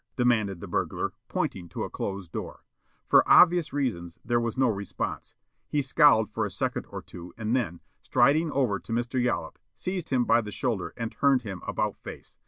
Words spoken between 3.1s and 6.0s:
obvious reasons there was no response. He